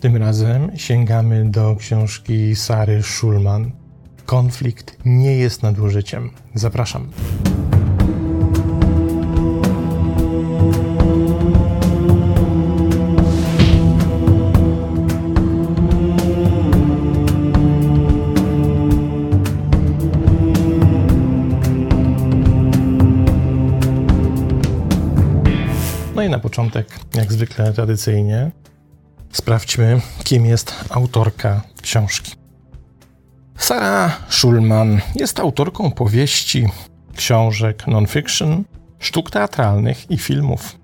Tym 0.00 0.16
razem 0.16 0.70
sięgamy 0.76 1.50
do 1.50 1.76
książki 1.76 2.56
Sary 2.56 3.02
Schulman. 3.02 3.70
Konflikt 4.26 4.96
nie 5.04 5.36
jest 5.36 5.62
nadużyciem. 5.62 6.30
Zapraszam. 6.54 7.08
No 26.14 26.22
i 26.22 26.28
na 26.28 26.38
początek, 26.38 26.88
jak 27.14 27.32
zwykle 27.32 27.72
tradycyjnie, 27.72 28.50
sprawdźmy, 29.32 30.00
kim 30.24 30.46
jest 30.46 30.74
autorka 30.90 31.62
książki. 31.82 32.32
Sara 33.58 34.16
Schulman 34.28 35.00
jest 35.14 35.40
autorką 35.40 35.90
powieści, 35.90 36.68
książek 37.16 37.86
non-fiction, 37.86 38.64
sztuk 38.98 39.30
teatralnych 39.30 40.10
i 40.10 40.18
filmów. 40.18 40.78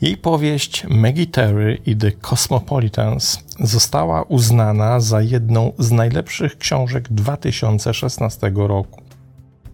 Jej 0.00 0.16
powieść 0.16 0.84
Maggie 0.88 1.26
Terry 1.26 1.78
i 1.86 1.96
The 1.96 2.12
Cosmopolitans 2.12 3.38
została 3.60 4.22
uznana 4.22 5.00
za 5.00 5.22
jedną 5.22 5.72
z 5.78 5.90
najlepszych 5.90 6.58
książek 6.58 7.08
2016 7.08 8.52
roku 8.54 9.02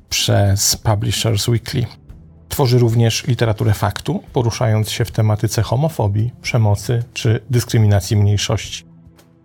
przez 0.09 0.77
Publishers 0.77 1.49
Weekly. 1.49 1.87
Tworzy 2.59 2.79
również 2.79 3.27
literaturę 3.27 3.73
faktu, 3.73 4.23
poruszając 4.33 4.91
się 4.91 5.05
w 5.05 5.11
tematyce 5.11 5.63
homofobii, 5.63 6.33
przemocy 6.43 7.05
czy 7.13 7.41
dyskryminacji 7.51 8.17
mniejszości. 8.17 8.85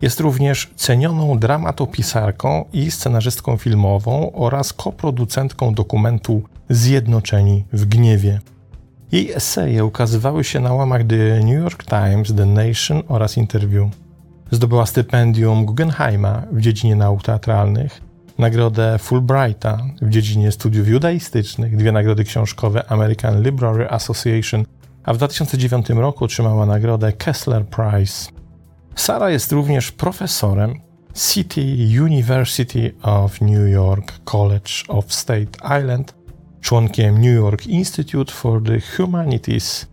Jest 0.01 0.19
również 0.19 0.71
cenioną 0.75 1.39
dramatopisarką 1.39 2.65
i 2.73 2.91
scenarzystką 2.91 3.57
filmową 3.57 4.31
oraz 4.31 4.73
koproducentką 4.73 5.73
dokumentu 5.73 6.43
Zjednoczeni 6.69 7.65
w 7.73 7.85
gniewie. 7.85 8.39
Jej 9.11 9.31
eseje 9.31 9.85
ukazywały 9.85 10.43
się 10.43 10.59
na 10.59 10.73
łamach 10.73 11.01
The 11.07 11.39
New 11.39 11.61
York 11.63 11.83
Times, 11.83 12.35
The 12.35 12.45
Nation 12.45 13.03
oraz 13.07 13.37
Interview. 13.37 13.91
Zdobyła 14.51 14.85
stypendium 14.85 15.65
Guggenheima 15.65 16.43
w 16.51 16.61
dziedzinie 16.61 16.95
nauk 16.95 17.23
teatralnych, 17.23 18.01
nagrodę 18.37 18.99
Fulbrighta 18.99 19.77
w 20.01 20.09
dziedzinie 20.09 20.51
studiów 20.51 20.87
judaistycznych, 20.87 21.77
dwie 21.77 21.91
nagrody 21.91 22.23
książkowe 22.23 22.91
American 22.91 23.43
Library 23.43 23.89
Association, 23.89 24.65
a 25.03 25.13
w 25.13 25.17
2009 25.17 25.89
roku 25.89 26.25
otrzymała 26.25 26.65
nagrodę 26.65 27.13
Kessler 27.13 27.65
Prize. 27.65 28.29
Sara 28.95 29.29
jest 29.29 29.51
również 29.51 29.91
profesorem 29.91 30.79
City 31.15 31.61
University 32.01 32.93
of 33.01 33.41
New 33.41 33.69
York 33.69 34.13
College 34.23 34.71
of 34.87 35.13
State 35.13 35.79
Island, 35.81 36.15
członkiem 36.61 37.15
New 37.15 37.35
York 37.35 37.67
Institute 37.67 38.33
for 38.33 38.63
the 38.63 38.79
Humanities 38.97 39.87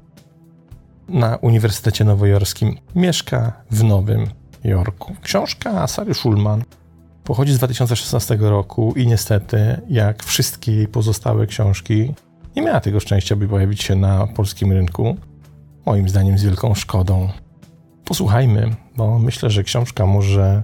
na 1.09 1.37
Uniwersytecie 1.37 2.05
Nowojorskim. 2.05 2.79
Mieszka 2.95 3.53
w 3.71 3.85
Nowym 3.85 4.27
Jorku. 4.65 5.17
Książka 5.23 5.87
Sary 5.87 6.15
Schulman 6.15 6.65
pochodzi 7.31 7.53
z 7.53 7.59
2016 7.59 8.37
roku 8.41 8.95
i 8.97 9.07
niestety, 9.07 9.81
jak 9.89 10.25
wszystkie 10.25 10.73
jej 10.73 10.89
pozostałe 10.89 11.47
książki, 11.47 12.15
nie 12.57 12.63
miała 12.63 12.81
tego 12.81 13.01
szczęścia, 13.01 13.37
by 13.37 13.49
pojawić 13.49 13.83
się 13.83 13.97
na 13.97 14.27
polskim 14.27 14.73
rynku. 14.73 15.17
Moim 15.87 16.09
zdaniem 16.09 16.39
z 16.39 16.45
wielką 16.45 16.75
szkodą. 16.75 17.29
Posłuchajmy, 18.05 18.77
bo 18.97 19.19
myślę, 19.19 19.51
że 19.51 19.65
książka 19.65 20.07
może 20.07 20.63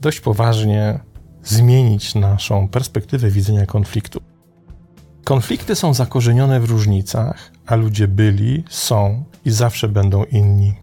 dość 0.00 0.20
poważnie 0.20 1.00
zmienić 1.44 2.14
naszą 2.14 2.68
perspektywę 2.68 3.30
widzenia 3.30 3.66
konfliktu. 3.66 4.20
Konflikty 5.24 5.74
są 5.74 5.94
zakorzenione 5.94 6.60
w 6.60 6.70
różnicach, 6.70 7.52
a 7.66 7.76
ludzie 7.76 8.08
byli, 8.08 8.64
są 8.70 9.24
i 9.44 9.50
zawsze 9.50 9.88
będą 9.88 10.24
inni. 10.24 10.81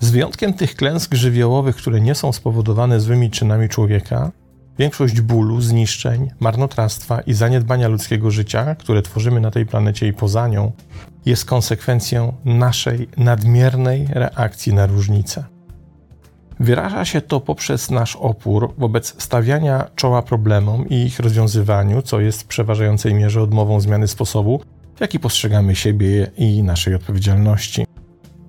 Z 0.00 0.10
wyjątkiem 0.10 0.52
tych 0.52 0.74
klęsk 0.74 1.14
żywiołowych, 1.14 1.76
które 1.76 2.00
nie 2.00 2.14
są 2.14 2.32
spowodowane 2.32 3.00
złymi 3.00 3.30
czynami 3.30 3.68
człowieka, 3.68 4.32
większość 4.78 5.20
bólu, 5.20 5.60
zniszczeń, 5.60 6.30
marnotrawstwa 6.40 7.20
i 7.20 7.34
zaniedbania 7.34 7.88
ludzkiego 7.88 8.30
życia, 8.30 8.74
które 8.74 9.02
tworzymy 9.02 9.40
na 9.40 9.50
tej 9.50 9.66
planecie 9.66 10.08
i 10.08 10.12
poza 10.12 10.48
nią, 10.48 10.72
jest 11.26 11.44
konsekwencją 11.44 12.32
naszej 12.44 13.08
nadmiernej 13.16 14.08
reakcji 14.10 14.74
na 14.74 14.86
różnice. 14.86 15.44
Wyraża 16.60 17.04
się 17.04 17.20
to 17.20 17.40
poprzez 17.40 17.90
nasz 17.90 18.16
opór 18.16 18.74
wobec 18.78 19.22
stawiania 19.22 19.90
czoła 19.94 20.22
problemom 20.22 20.88
i 20.88 20.94
ich 20.94 21.20
rozwiązywaniu, 21.20 22.02
co 22.02 22.20
jest 22.20 22.42
w 22.42 22.46
przeważającej 22.46 23.14
mierze 23.14 23.42
odmową 23.42 23.80
zmiany 23.80 24.08
sposobu, 24.08 24.60
w 24.96 25.00
jaki 25.00 25.20
postrzegamy 25.20 25.76
siebie 25.76 26.30
i 26.36 26.62
naszej 26.62 26.94
odpowiedzialności. 26.94 27.84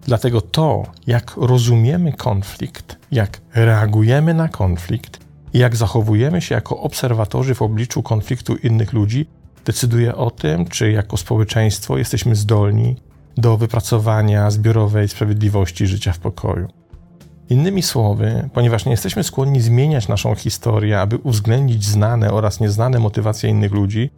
Dlatego 0.10 0.42
to, 0.42 0.84
jak 1.08 1.34
rozumiemy 1.38 2.14
konflikt, 2.14 2.98
jak 3.12 3.42
reagujemy 3.54 4.34
na 4.34 4.48
konflikt 4.48 5.20
i 5.54 5.60
jak 5.60 5.76
zachowujemy 5.76 6.42
się 6.42 6.56
jako 6.56 6.80
obserwatorzy 6.80 7.56
w 7.56 7.62
obliczu 7.62 8.04
konfliktu 8.04 8.56
innych 8.56 8.94
ludzi, 8.94 9.26
decyduje 9.66 10.16
o 10.16 10.32
tym, 10.32 10.66
czy 10.66 10.92
jako 10.92 11.18
społeczeństwo 11.18 11.98
jesteśmy 11.98 12.36
zdolni 12.36 12.96
do 13.38 13.58
wypracowania 13.58 14.52
zbiorowej 14.52 15.08
sprawiedliwości 15.08 15.88
życia 15.88 16.14
w 16.14 16.20
pokoju. 16.20 16.68
Innymi 17.50 17.82
słowy, 17.82 18.50
ponieważ 18.54 18.86
nie 18.86 18.92
jesteśmy 18.92 19.24
skłonni 19.24 19.62
zmieniać 19.62 20.08
naszą 20.08 20.36
historię, 20.36 21.00
aby 21.00 21.18
uwzględnić 21.18 21.86
znane 21.86 22.32
oraz 22.32 22.60
nieznane 22.60 23.00
motywacje 23.00 23.50
innych 23.50 23.72
ludzi, 23.72 24.10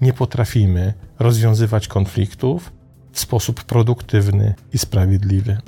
nie 0.00 0.12
potrafimy 0.12 0.94
rozwiązywać 1.18 1.88
konfliktów 1.88 2.75
w 3.16 3.20
sposób 3.20 3.64
produktywny 3.64 4.54
i 4.72 4.78
sprawiedliwy. 4.78 5.58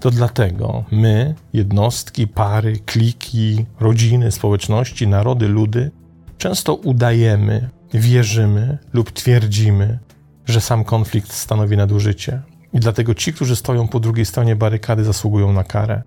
To 0.00 0.10
dlatego 0.10 0.84
my, 0.90 1.34
jednostki, 1.52 2.26
pary, 2.26 2.78
kliki, 2.86 3.66
rodziny, 3.80 4.32
społeczności, 4.32 5.08
narody, 5.08 5.48
ludy, 5.48 5.90
często 6.38 6.74
udajemy, 6.74 7.68
wierzymy 7.94 8.78
lub 8.92 9.10
twierdzimy, 9.10 9.98
że 10.46 10.60
sam 10.60 10.84
konflikt 10.84 11.32
stanowi 11.32 11.76
nadużycie. 11.76 12.42
I 12.72 12.80
dlatego 12.80 13.14
ci, 13.14 13.32
którzy 13.32 13.56
stoją 13.56 13.88
po 13.88 14.00
drugiej 14.00 14.24
stronie 14.24 14.56
barykady, 14.56 15.04
zasługują 15.04 15.52
na 15.52 15.64
karę. 15.64 16.02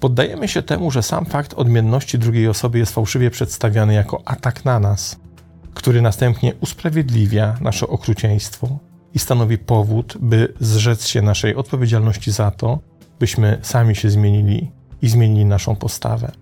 Poddajemy 0.00 0.48
się 0.48 0.62
temu, 0.62 0.90
że 0.90 1.02
sam 1.02 1.26
fakt 1.26 1.54
odmienności 1.54 2.18
drugiej 2.18 2.48
osoby 2.48 2.78
jest 2.78 2.94
fałszywie 2.94 3.30
przedstawiany 3.30 3.94
jako 3.94 4.22
atak 4.24 4.64
na 4.64 4.80
nas, 4.80 5.16
który 5.74 6.02
następnie 6.02 6.54
usprawiedliwia 6.60 7.56
nasze 7.60 7.86
okrucieństwo 7.86 8.78
i 9.16 9.18
stanowi 9.18 9.58
powód, 9.58 10.16
by 10.20 10.54
zrzec 10.60 11.06
się 11.06 11.22
naszej 11.22 11.54
odpowiedzialności 11.54 12.32
za 12.32 12.50
to, 12.50 12.78
byśmy 13.20 13.58
sami 13.62 13.96
się 13.96 14.10
zmienili 14.10 14.70
i 15.02 15.08
zmienili 15.08 15.44
naszą 15.44 15.76
postawę. 15.76 16.32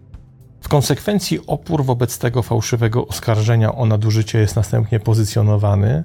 W 0.61 0.69
konsekwencji 0.69 1.47
opór 1.47 1.85
wobec 1.85 2.19
tego 2.19 2.43
fałszywego 2.43 3.07
oskarżenia 3.07 3.75
o 3.75 3.87
nadużycie 3.87 4.39
jest 4.39 4.57
następnie 4.57 5.01
pozycjonowany 5.01 6.05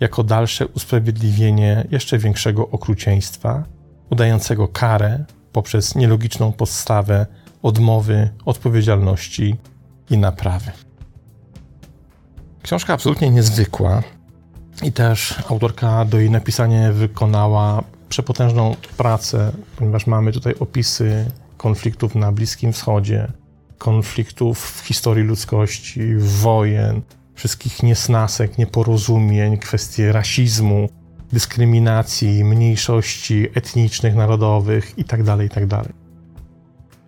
jako 0.00 0.24
dalsze 0.24 0.66
usprawiedliwienie 0.66 1.86
jeszcze 1.90 2.18
większego 2.18 2.68
okrucieństwa, 2.68 3.64
udającego 4.10 4.68
karę 4.68 5.24
poprzez 5.52 5.94
nielogiczną 5.94 6.52
postawę 6.52 7.26
odmowy, 7.62 8.28
odpowiedzialności 8.44 9.56
i 10.10 10.18
naprawy. 10.18 10.70
Książka 12.62 12.94
absolutnie 12.94 13.30
niezwykła 13.30 14.02
i 14.82 14.92
też 14.92 15.34
autorka 15.50 16.04
do 16.04 16.18
jej 16.18 16.30
napisania 16.30 16.92
wykonała 16.92 17.82
przepotężną 18.08 18.76
pracę, 18.96 19.52
ponieważ 19.76 20.06
mamy 20.06 20.32
tutaj 20.32 20.54
opisy 20.60 21.30
konfliktów 21.56 22.14
na 22.14 22.32
Bliskim 22.32 22.72
Wschodzie, 22.72 23.32
konfliktów 23.78 24.70
w 24.70 24.86
historii 24.86 25.24
ludzkości, 25.24 26.16
wojen, 26.16 27.02
wszystkich 27.34 27.82
niesnasek, 27.82 28.58
nieporozumień, 28.58 29.58
kwestie 29.58 30.12
rasizmu, 30.12 30.88
dyskryminacji, 31.32 32.44
mniejszości 32.44 33.48
etnicznych, 33.54 34.14
narodowych 34.14 34.98
itd., 34.98 35.24
tak 35.24 35.40
itd. 35.40 35.68
Tak 35.68 35.92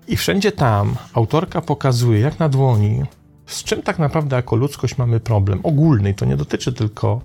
I 0.09 0.17
wszędzie 0.17 0.53
tam 0.53 0.97
autorka 1.13 1.61
pokazuje, 1.61 2.21
jak 2.21 2.39
na 2.39 2.49
dłoni, 2.49 3.03
z 3.47 3.65
czym 3.65 3.83
tak 3.83 3.99
naprawdę 3.99 4.37
jako 4.37 4.57
ludzkość 4.57 4.99
mamy 4.99 5.21
problem 5.21 5.61
ogólny. 5.63 6.15
To 6.15 6.25
nie 6.25 6.37
dotyczy 6.37 6.73
tylko 6.73 7.21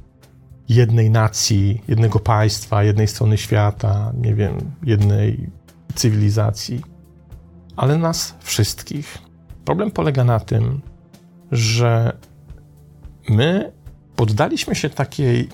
jednej 0.70 1.10
nacji, 1.10 1.82
jednego 1.88 2.20
państwa, 2.20 2.84
jednej 2.84 3.08
strony 3.08 3.38
świata, 3.38 4.12
nie 4.22 4.36
wiem, 4.36 4.72
jednej 4.84 5.50
cywilizacji, 5.96 6.82
ale 7.76 7.98
nas 7.98 8.36
wszystkich. 8.40 9.18
Problem 9.66 9.92
polega 9.92 10.24
na 10.24 10.40
tym, 10.40 10.82
że 11.52 12.18
my 13.30 13.72
poddaliśmy 14.16 14.76
się 14.76 14.90
takiej 14.90 15.50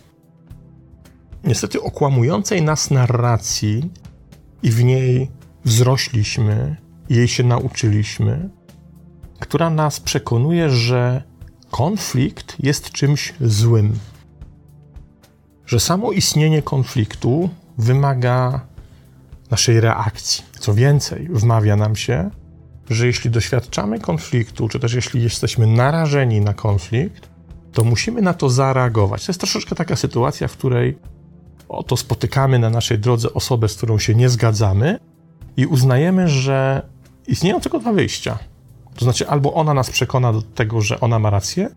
niestety 1.44 1.82
okłamującej 1.82 2.62
nas 2.62 2.92
narracji 2.92 3.90
i 4.64 4.72
w 4.72 4.84
niej 4.84 5.32
wzrośliśmy 5.66 6.76
jej 7.10 7.28
się 7.28 7.44
nauczyliśmy, 7.44 8.50
która 9.40 9.70
nas 9.70 10.00
przekonuje, 10.00 10.70
że 10.70 11.24
konflikt 11.72 12.56
jest 12.60 12.92
czymś 12.92 13.34
złym. 13.42 14.00
Że 15.69 15.80
samo 15.80 16.12
istnienie 16.12 16.62
konfliktu 16.62 17.50
wymaga 17.77 18.62
naszej 19.51 19.80
reakcji. 19.80 20.44
Co 20.60 20.74
więcej, 20.74 21.27
wmawia 21.31 21.75
nam 21.75 21.95
się, 21.95 22.30
że 22.89 23.07
jeśli 23.07 23.31
doświadczamy 23.31 24.00
konfliktu, 24.00 24.69
czy 24.69 24.80
też 24.80 24.94
jeśli 24.94 25.24
jesteśmy 25.24 25.68
narażeni 25.68 26.42
na 26.42 26.54
konflikt, 26.54 27.30
to 27.74 27.83
musimy 27.83 28.21
na 28.21 28.33
to 28.33 28.50
zareagować. 28.50 29.25
To 29.25 29.31
jest 29.31 29.39
troszeczkę 29.39 29.75
taka 29.75 29.95
sytuacja, 29.95 30.48
w 30.48 30.57
której 30.57 30.98
oto 31.68 31.98
spotykamy 31.98 32.60
na 32.60 32.69
naszej 32.69 33.00
drodze 33.00 33.33
osobę, 33.33 33.69
z 33.69 33.75
którą 33.75 34.00
się 34.00 34.16
nie 34.16 34.30
zgadzamy 34.30 35.00
i 35.57 35.66
uznajemy, 35.66 36.27
że 36.27 36.81
istnieją 37.27 37.60
tylko 37.60 37.80
dwa 37.80 37.94
wyjścia. 37.94 38.39
To 38.95 39.06
znaczy, 39.06 39.27
albo 39.27 39.54
ona 39.54 39.74
nas 39.74 39.89
przekona 39.89 40.33
do 40.33 40.42
tego, 40.42 40.81
że 40.81 41.00
ona 41.00 41.19
ma 41.19 41.30
rację, 41.30 41.69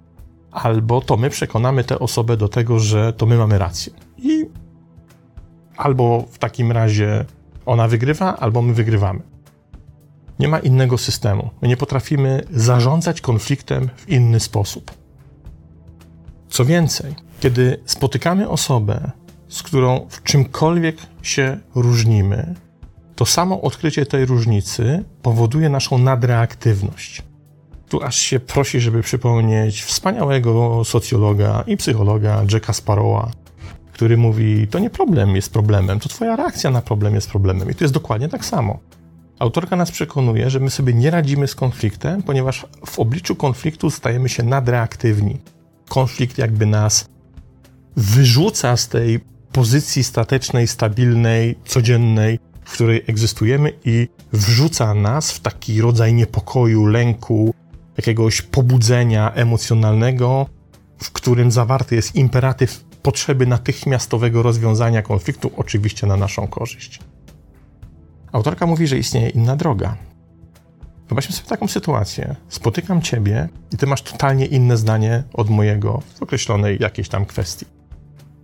albo 0.53 1.01
to 1.01 1.17
my 1.17 1.31
przekonamy 1.31 1.85
tę 1.85 1.99
osobę 1.99 2.37
do 2.37 2.49
tego, 2.49 2.79
że 2.79 3.13
to 3.13 3.27
my 3.27 3.37
mamy 3.37 3.59
rację. 3.59 3.93
I 4.19 4.47
albo 5.77 6.25
w 6.31 6.39
takim 6.39 6.73
razie 6.73 7.25
ona 7.67 7.89
wygrywa, 7.89 8.37
albo 8.37 8.63
my 8.63 8.75
wygrywamy. 8.75 9.21
Nie 10.39 10.49
ma 10.49 10.59
innego 10.59 10.99
systemu. 10.99 11.51
My 11.63 11.69
nie 11.69 11.77
potrafimy 11.77 12.45
zarządzać 12.51 13.21
konfliktem 13.21 13.89
w 13.97 14.09
inny 14.09 14.41
sposób. 14.41 14.91
Co 16.49 16.65
więcej, 16.65 17.15
kiedy 17.41 17.81
spotykamy 17.85 18.49
osobę, 18.49 19.11
z 19.49 19.63
którą 19.63 20.07
w 20.09 20.23
czymkolwiek 20.23 20.97
się 21.23 21.59
różnimy, 21.75 22.55
to 23.17 23.27
samo 23.27 23.61
odkrycie 23.61 24.07
tej 24.07 24.27
różnicy 24.27 25.05
powoduje 25.23 25.69
naszą 25.69 25.99
nadreaktywność. 25.99 27.23
Tu 27.93 28.03
aż 28.03 28.17
się 28.17 28.41
prosi, 28.41 28.81
żeby 28.81 29.03
przypomnieć 29.03 29.83
wspaniałego 29.83 30.85
socjologa 30.85 31.65
i 31.67 31.77
psychologa 31.77 32.45
Jacka 32.53 32.73
Sparrowa, 32.73 33.31
który 33.93 34.17
mówi: 34.17 34.69
To 34.69 34.79
nie 34.79 34.91
problem 34.91 35.37
jest 35.37 35.53
problemem, 35.53 36.01
to 36.01 36.09
Twoja 36.09 36.37
reakcja 36.37 36.71
na 36.71 36.83
problem 36.83 37.15
jest 37.15 37.31
problemem. 37.31 37.71
I 37.71 37.75
to 37.75 37.85
jest 37.85 37.95
dokładnie 37.95 38.29
tak 38.29 38.45
samo. 38.45 38.79
Autorka 39.39 39.77
nas 39.77 39.91
przekonuje, 39.91 40.51
że 40.51 40.61
my 40.61 40.71
sobie 40.71 40.95
nie 40.95 41.11
radzimy 41.11 41.49
z 41.49 41.55
konfliktem, 41.55 42.23
ponieważ 42.23 42.67
w 42.87 42.99
obliczu 42.99 43.37
konfliktu 43.37 43.91
stajemy 43.91 44.29
się 44.29 44.43
nadreaktywni. 44.43 45.39
Konflikt 45.89 46.39
jakby 46.39 46.67
nas 46.67 47.05
wyrzuca 47.97 48.77
z 48.77 48.89
tej 48.89 49.21
pozycji 49.53 50.05
statecznej, 50.05 50.67
stabilnej, 50.69 51.59
codziennej, 51.65 52.39
w 52.65 52.73
której 52.73 53.05
egzystujemy 53.07 53.73
i 53.85 54.09
wrzuca 54.33 54.95
nas 54.95 55.33
w 55.33 55.41
taki 55.41 55.81
rodzaj 55.81 56.15
niepokoju, 56.15 56.87
lęku, 56.87 57.55
jakiegoś 57.97 58.43
pobudzenia 58.43 59.33
emocjonalnego, 59.33 60.47
w 60.99 61.11
którym 61.11 61.51
zawarty 61.51 61.95
jest 61.95 62.15
imperatyw 62.15 62.85
potrzeby 63.03 63.47
natychmiastowego 63.47 64.43
rozwiązania 64.43 65.03
konfliktu, 65.03 65.51
oczywiście 65.57 66.07
na 66.07 66.17
naszą 66.17 66.47
korzyść. 66.47 67.01
Autorka 68.33 68.67
mówi, 68.67 68.87
że 68.87 68.99
istnieje 68.99 69.29
inna 69.29 69.57
droga. 69.57 69.97
Wyobraźmy 71.09 71.35
sobie 71.35 71.49
taką 71.49 71.69
sytuację. 71.69 72.37
Spotykam 72.49 73.03
ciebie 73.03 73.49
i 73.73 73.77
ty 73.77 73.87
masz 73.87 74.03
totalnie 74.03 74.47
inne 74.47 74.77
zdanie 74.77 75.23
od 75.33 75.51
mojego 75.51 76.03
w 76.15 76.23
określonej 76.23 76.77
jakiejś 76.81 77.09
tam 77.09 77.27
kwestii. 77.27 77.67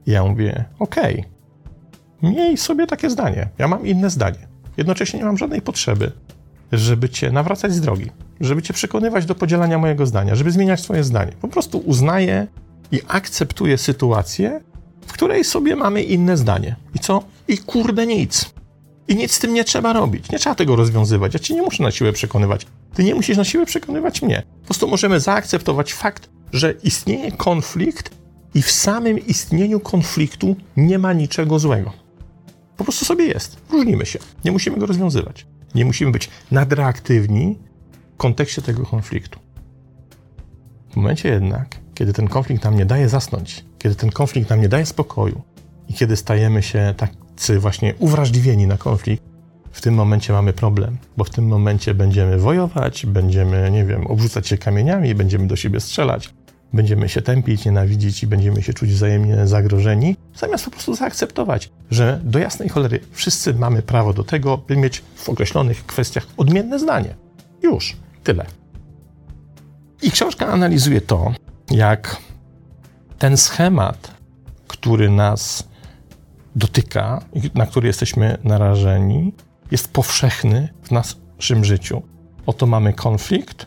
I 0.07 0.11
ja 0.11 0.25
mówię, 0.25 0.65
okej, 0.79 1.25
okay, 2.21 2.33
miej 2.33 2.57
sobie 2.57 2.87
takie 2.87 3.11
zdanie. 3.11 3.49
Ja 3.59 3.69
mam 3.69 3.87
inne 3.87 4.11
zdanie. 4.11 4.49
Jednocześnie 4.77 5.19
nie 5.19 5.25
mam 5.25 5.39
żadnej 5.39 5.63
potrzeby, 5.63 6.13
żeby 6.73 7.09
cię 7.09 7.31
nawracać 7.31 7.73
z 7.73 7.81
drogi, 7.81 8.11
żeby 8.41 8.63
cię 8.63 8.75
przekonywać 8.75 9.27
do 9.27 9.35
podzielania 9.35 9.79
mojego 9.79 10.07
zdania, 10.07 10.35
żeby 10.35 10.51
zmieniać 10.51 10.81
swoje 10.81 11.05
zdanie. 11.05 11.33
Po 11.41 11.49
prostu 11.49 11.79
uznaję 11.79 12.47
i 12.93 13.01
akceptuję 13.09 13.79
sytuację, 13.79 14.61
w 15.07 15.13
której 15.13 15.45
sobie 15.45 15.77
mamy 15.77 16.03
inne 16.03 16.37
zdanie. 16.37 16.77
I 16.95 16.99
co? 16.99 17.23
I 17.49 17.59
kurde 17.59 18.07
nic. 18.07 18.51
I 19.09 19.17
nic 19.17 19.33
z 19.33 19.39
tym 19.39 19.55
nie 19.55 19.65
trzeba 19.65 19.93
robić. 19.93 20.31
Nie 20.31 20.39
trzeba 20.39 20.55
tego 20.55 20.77
rozwiązywać. 20.77 21.35
Ja 21.35 21.41
cię 21.41 21.55
nie 21.55 21.63
muszę 21.63 21.83
na 21.83 21.91
siłę 21.91 22.13
przekonywać. 22.13 22.67
Ty 22.95 23.05
nie 23.05 23.15
musisz 23.15 23.37
na 23.37 23.45
siłę 23.45 23.67
przekonywać 23.67 24.23
mnie. 24.23 24.43
Po 24.61 24.67
prostu 24.67 24.89
możemy 24.89 25.21
zaakceptować 25.21 25.93
fakt, 25.93 26.29
że 26.53 26.75
istnieje 26.83 27.33
konflikt 27.33 28.11
i 28.55 28.63
w 28.63 28.71
samym 28.71 29.27
istnieniu 29.27 29.81
konfliktu 29.81 30.57
nie 30.77 30.99
ma 30.99 31.13
niczego 31.13 31.59
złego. 31.59 31.93
Po 32.77 32.85
prostu 32.85 33.05
sobie 33.05 33.25
jest. 33.25 33.57
Różnimy 33.71 34.07
się. 34.07 34.19
Nie 34.45 34.53
musimy 34.53 34.77
go 34.77 34.87
rozwiązywać. 34.87 35.47
Nie 35.75 35.85
musimy 35.85 36.13
być 36.13 36.31
nadreaktywni 36.51 37.59
kontekście 38.19 38.63
tego 38.63 38.87
konfliktu. 38.87 39.39
W 40.91 40.97
momencie 40.97 41.29
jednak, 41.29 41.77
kiedy 41.95 42.13
ten 42.13 42.29
konflikt 42.29 42.65
nam 42.65 42.77
nie 42.77 42.87
daje 42.87 43.09
zasnąć, 43.09 43.65
kiedy 43.79 43.95
ten 43.95 44.11
konflikt 44.11 44.51
nam 44.51 44.61
nie 44.61 44.69
daje 44.69 44.87
spokoju 44.87 45.43
i 45.89 45.95
kiedy 45.95 46.17
stajemy 46.17 46.63
się 46.63 46.95
tacy 46.97 47.59
właśnie 47.59 47.95
uwrażliwieni 47.99 48.67
na 48.67 48.77
konflikt, 48.77 49.23
w 49.73 49.81
tym 49.81 49.95
momencie 49.95 50.33
mamy 50.33 50.53
problem, 50.53 50.99
bo 51.17 51.25
w 51.25 51.31
tym 51.31 51.47
momencie 51.47 51.95
będziemy 51.95 52.39
wojować, 52.39 53.07
będziemy, 53.07 53.71
nie 53.71 53.85
wiem, 53.85 54.07
obrzucać 54.07 54.49
się 54.49 54.59
kamieniami, 54.59 55.15
będziemy 55.15 55.47
do 55.47 55.57
siebie 55.57 55.81
strzelać, 55.81 56.35
będziemy 56.73 57.09
się 57.09 57.23
tępić, 57.23 57.65
nienawidzić 57.65 58.23
i 58.23 58.27
będziemy 58.27 58.63
się 58.63 58.75
czuć 58.75 58.91
wzajemnie 58.91 59.47
zagrożeni, 59.47 60.17
zamiast 60.37 60.65
po 60.65 60.71
prostu 60.71 60.95
zaakceptować, 60.95 61.71
że 61.91 62.21
do 62.25 62.39
jasnej 62.39 62.69
cholery 62.69 63.01
wszyscy 63.13 63.55
mamy 63.55 63.83
prawo 63.83 64.13
do 64.13 64.25
tego, 64.25 64.59
by 64.59 64.77
mieć 64.77 65.03
w 65.15 65.29
określonych 65.29 65.87
kwestiach 65.87 66.27
odmienne 66.37 66.79
zdanie. 66.79 67.15
Już, 67.63 67.97
tyle. 68.29 68.47
I 70.03 70.11
książka 70.11 70.47
analizuje 70.47 71.01
to, 71.01 71.33
jak 71.71 72.17
ten 73.19 73.37
schemat, 73.37 74.11
który 74.67 75.11
nas 75.11 75.69
dotyka, 76.57 77.21
na 77.55 77.67
który 77.67 77.87
jesteśmy 77.87 78.39
narażeni, 78.45 79.33
jest 79.71 79.93
powszechny 79.93 80.69
w 80.83 80.91
naszym 80.91 81.65
życiu. 81.65 82.03
Oto 82.47 82.67
mamy 82.67 82.93
konflikt, 82.93 83.67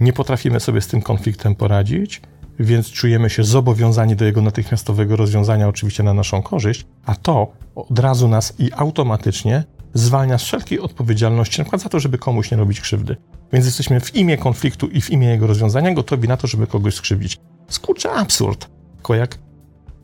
nie 0.00 0.12
potrafimy 0.12 0.60
sobie 0.60 0.80
z 0.80 0.86
tym 0.86 1.02
konfliktem 1.02 1.54
poradzić, 1.54 2.22
więc 2.58 2.90
czujemy 2.90 3.30
się 3.30 3.44
zobowiązani 3.44 4.16
do 4.16 4.24
jego 4.24 4.42
natychmiastowego 4.42 5.16
rozwiązania, 5.16 5.68
oczywiście 5.68 6.02
na 6.02 6.14
naszą 6.14 6.42
korzyść, 6.42 6.86
a 7.06 7.14
to 7.14 7.52
od 7.74 7.98
razu 7.98 8.28
nas 8.28 8.54
i 8.58 8.72
automatycznie 8.72 9.64
zwalnia 9.94 10.38
z 10.38 10.42
wszelkiej 10.42 10.80
odpowiedzialności, 10.80 11.58
na 11.58 11.64
przykład 11.64 11.82
za 11.82 11.88
to, 11.88 12.00
żeby 12.00 12.18
komuś 12.18 12.50
nie 12.50 12.56
robić 12.56 12.80
krzywdy. 12.80 13.16
Więc 13.52 13.66
jesteśmy 13.66 14.00
w 14.00 14.14
imię 14.14 14.38
konfliktu 14.38 14.86
i 14.86 15.00
w 15.00 15.10
imię 15.10 15.26
jego 15.26 15.46
rozwiązania 15.46 15.94
gotowi 15.94 16.28
na 16.28 16.36
to, 16.36 16.46
żeby 16.46 16.66
kogoś 16.66 16.94
skrzywdzić. 16.94 17.38
Skurczy 17.68 18.10
absurd. 18.10 18.68
Tylko 18.94 19.14
jak, 19.14 19.38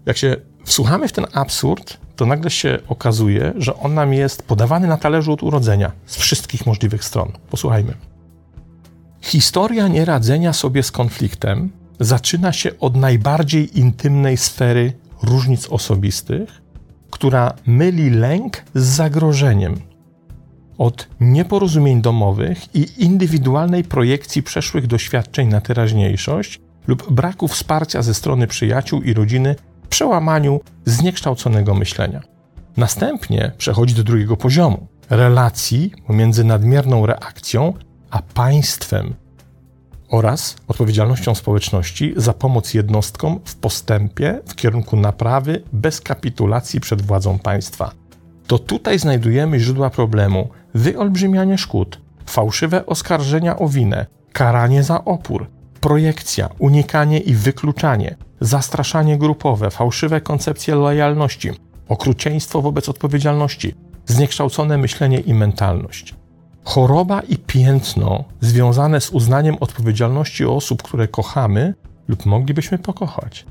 jak 0.06 0.16
się 0.16 0.36
wsłuchamy 0.64 1.08
w 1.08 1.12
ten 1.12 1.26
absurd, 1.32 1.98
to 2.16 2.26
nagle 2.26 2.50
się 2.50 2.78
okazuje, 2.88 3.52
że 3.56 3.76
on 3.76 3.94
nam 3.94 4.14
jest 4.14 4.42
podawany 4.42 4.86
na 4.86 4.96
talerzu 4.96 5.32
od 5.32 5.42
urodzenia 5.42 5.92
z 6.06 6.16
wszystkich 6.16 6.66
możliwych 6.66 7.04
stron. 7.04 7.32
Posłuchajmy. 7.50 7.94
Historia 9.20 9.88
nieradzenia 9.88 10.52
sobie 10.52 10.82
z 10.82 10.90
konfliktem 10.90 11.70
zaczyna 12.00 12.52
się 12.52 12.78
od 12.78 12.96
najbardziej 12.96 13.78
intymnej 13.78 14.36
sfery 14.36 14.92
różnic 15.22 15.66
osobistych, 15.66 16.61
która 17.12 17.54
myli 17.66 18.10
lęk 18.10 18.62
z 18.74 18.82
zagrożeniem. 18.82 19.80
Od 20.78 21.08
nieporozumień 21.20 22.02
domowych 22.02 22.74
i 22.74 22.86
indywidualnej 23.04 23.84
projekcji 23.84 24.42
przeszłych 24.42 24.86
doświadczeń 24.86 25.48
na 25.48 25.60
teraźniejszość 25.60 26.60
lub 26.86 27.12
braku 27.12 27.48
wsparcia 27.48 28.02
ze 28.02 28.14
strony 28.14 28.46
przyjaciół 28.46 29.02
i 29.02 29.14
rodziny 29.14 29.56
w 29.84 29.88
przełamaniu 29.88 30.60
zniekształconego 30.84 31.74
myślenia. 31.74 32.20
Następnie 32.76 33.52
przechodzi 33.58 33.94
do 33.94 34.04
drugiego 34.04 34.36
poziomu 34.36 34.86
relacji 35.10 35.92
pomiędzy 36.06 36.44
nadmierną 36.44 37.06
reakcją 37.06 37.74
a 38.10 38.22
państwem 38.22 39.14
oraz 40.12 40.56
odpowiedzialnością 40.68 41.34
społeczności 41.34 42.14
za 42.16 42.32
pomoc 42.32 42.74
jednostkom 42.74 43.40
w 43.44 43.56
postępie 43.56 44.40
w 44.46 44.54
kierunku 44.54 44.96
naprawy 44.96 45.62
bez 45.72 46.00
kapitulacji 46.00 46.80
przed 46.80 47.02
władzą 47.02 47.38
państwa. 47.38 47.90
To 48.46 48.58
tutaj 48.58 48.98
znajdujemy 48.98 49.60
źródła 49.60 49.90
problemu: 49.90 50.48
wyolbrzymianie 50.74 51.58
szkód, 51.58 52.00
fałszywe 52.26 52.86
oskarżenia 52.86 53.58
o 53.58 53.68
winę, 53.68 54.06
karanie 54.32 54.82
za 54.82 55.04
opór, 55.04 55.46
projekcja, 55.80 56.48
unikanie 56.58 57.18
i 57.18 57.34
wykluczanie, 57.34 58.16
zastraszanie 58.40 59.18
grupowe, 59.18 59.70
fałszywe 59.70 60.20
koncepcje 60.20 60.74
lojalności, 60.74 61.50
okrucieństwo 61.88 62.62
wobec 62.62 62.88
odpowiedzialności, 62.88 63.74
zniekształcone 64.06 64.78
myślenie 64.78 65.20
i 65.20 65.34
mentalność. 65.34 66.14
Choroba 66.64 67.20
i 67.20 67.36
piętno 67.36 68.24
związane 68.40 69.00
z 69.00 69.10
uznaniem 69.10 69.56
odpowiedzialności 69.60 70.44
osób, 70.44 70.82
które 70.82 71.08
kochamy 71.08 71.74
lub 72.08 72.26
moglibyśmy 72.26 72.78
pokochać. 72.78 73.46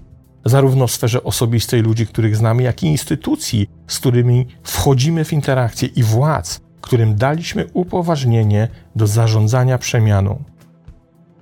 Zarówno 0.46 0.88
w 0.88 0.91
sferze 0.91 1.24
osobistej 1.24 1.82
ludzi, 1.82 2.08
których 2.08 2.38
znamy, 2.38 2.63
jak 2.63 2.84
i 2.84 2.88
instytucji, 2.88 3.70
z 3.88 4.00
którymi 4.00 4.48
wchodzimy 4.63 5.25
w 5.25 5.34
interakcje 5.34 5.88
i 5.88 6.03
władz, 6.03 6.62
którym 6.82 7.15
daliśmy 7.15 7.68
upoważnienie 7.74 8.68
do 8.96 9.08
zarządzania 9.08 9.77
przemianą. 9.77 10.44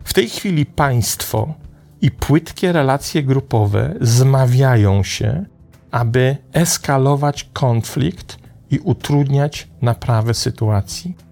W 0.04 0.14
tej 0.14 0.30
chwili 0.30 0.66
państwo 0.66 1.54
i 2.02 2.12
płytkie 2.12 2.72
relacje 2.72 3.24
grupowe 3.24 3.96
zmawiają 4.02 5.04
się, 5.04 5.46
aby 5.92 6.38
eskalować 6.54 7.50
konflikt 7.54 8.38
i 8.72 8.80
utrudniać 8.80 9.68
naprawę 9.82 10.34
sytuacji. 10.34 11.29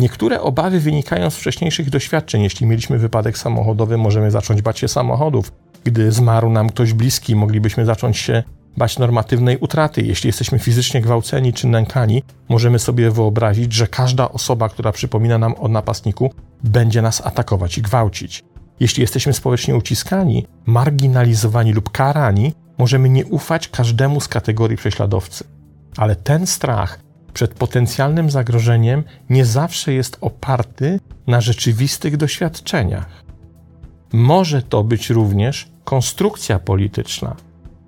Niektóre 0.00 0.40
obawy 0.40 0.80
wynikają 0.80 1.30
z 1.30 1.36
wcześniejszych 1.36 1.90
doświadczeń. 1.90 2.42
Jeśli 2.42 2.66
mieliśmy 2.66 2.98
wypadek 2.98 3.38
samochodowy, 3.38 3.96
możemy 3.96 4.30
zacząć 4.30 4.62
bać 4.62 4.78
się 4.78 4.88
samochodów. 4.88 5.52
Gdy 5.84 6.12
zmarł 6.12 6.50
nam 6.50 6.68
ktoś 6.68 6.92
bliski, 6.92 7.36
moglibyśmy 7.36 7.84
zacząć 7.84 8.18
się 8.18 8.42
bać 8.76 8.98
normatywnej 8.98 9.56
utraty. 9.58 10.02
Jeśli 10.02 10.26
jesteśmy 10.28 10.58
fizycznie 10.58 11.00
gwałceni 11.00 11.52
czy 11.52 11.66
nękani, 11.66 12.22
możemy 12.48 12.78
sobie 12.78 13.10
wyobrazić, 13.10 13.72
że 13.72 13.86
każda 13.86 14.28
osoba, 14.28 14.68
która 14.68 14.92
przypomina 14.92 15.38
nam 15.38 15.54
o 15.58 15.68
napastniku, 15.68 16.30
będzie 16.64 17.02
nas 17.02 17.26
atakować 17.26 17.78
i 17.78 17.82
gwałcić. 17.82 18.44
Jeśli 18.80 19.00
jesteśmy 19.00 19.32
społecznie 19.32 19.76
uciskani, 19.76 20.46
marginalizowani 20.66 21.72
lub 21.72 21.90
karani, 21.90 22.52
możemy 22.78 23.08
nie 23.08 23.26
ufać 23.26 23.68
każdemu 23.68 24.20
z 24.20 24.28
kategorii 24.28 24.76
prześladowcy. 24.76 25.44
Ale 25.96 26.16
ten 26.16 26.46
strach 26.46 27.09
przed 27.32 27.54
potencjalnym 27.54 28.30
zagrożeniem 28.30 29.04
nie 29.30 29.44
zawsze 29.44 29.92
jest 29.92 30.18
oparty 30.20 31.00
na 31.26 31.40
rzeczywistych 31.40 32.16
doświadczeniach. 32.16 33.24
Może 34.12 34.62
to 34.62 34.84
być 34.84 35.10
również 35.10 35.68
konstrukcja 35.84 36.58
polityczna, 36.58 37.36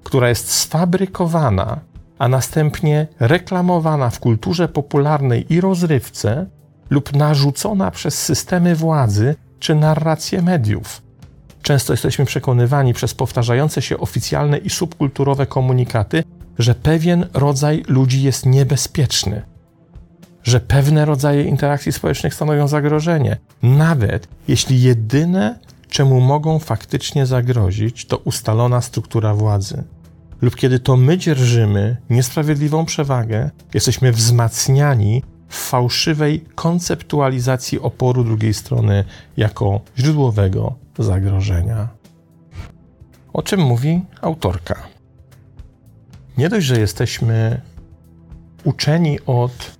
która 0.05 0.29
jest 0.29 0.51
sfabrykowana, 0.51 1.81
a 2.19 2.29
następnie 2.29 3.07
reklamowana 3.21 4.11
w 4.11 4.21
kulturze 4.21 4.69
popularnej 4.69 5.53
i 5.53 5.61
rozrywce 5.61 6.47
lub 6.91 7.17
narzucona 7.17 7.91
przez 7.91 8.19
systemy 8.23 8.77
władzy 8.77 9.35
czy 9.59 9.75
narracje 9.75 10.43
mediów. 10.43 11.03
Często 11.63 11.93
jesteśmy 11.93 12.25
przekonywani 12.25 12.95
przez 12.95 13.15
powtarzające 13.15 13.83
się 13.83 13.99
oficjalne 13.99 14.59
i 14.59 14.71
subkulturowe 14.71 15.47
komunikaty, 15.47 16.25
że 16.59 16.75
pewien 16.75 17.27
rodzaj 17.35 17.83
ludzi 17.89 18.23
jest 18.23 18.47
niebezpieczny, 18.47 19.43
że 20.43 20.61
pewne 20.61 21.05
rodzaje 21.05 21.45
interakcji 21.45 21.93
społecznych 21.93 22.35
stanowią 22.35 22.69
zagrożenie, 22.69 23.37
nawet 23.63 24.29
jeśli 24.49 24.83
jedyne, 24.83 25.59
czemu 25.89 26.21
mogą 26.21 26.59
faktycznie 26.59 27.27
zagrozić, 27.27 28.07
to 28.07 28.17
ustalona 28.19 28.81
struktura 28.81 29.35
władzy. 29.35 29.85
Lub 30.43 30.57
kiedy 30.57 30.81
to 30.81 30.97
my 30.97 31.19
dzierżymy 31.19 31.97
niesprawiedliwą 32.11 32.85
przewagę, 32.85 33.51
jesteśmy 33.75 34.13
wzmacniani 34.13 35.23
w 35.49 35.57
fałszywej 35.57 36.45
konceptualizacji 36.55 37.81
oporu 37.81 38.25
drugiej 38.25 38.55
strony 38.55 39.05
jako 39.37 39.81
źródłowego 39.99 40.75
zagrożenia. 40.99 41.89
O 43.33 43.43
czym 43.43 43.61
mówi 43.61 44.01
autorka? 44.21 44.92
Nie 46.39 46.49
dość, 46.49 46.67
że 46.67 46.81
jesteśmy 46.81 47.61
uczeni 48.65 49.19
od 49.27 49.79